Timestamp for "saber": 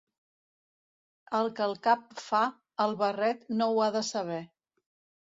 4.13-4.45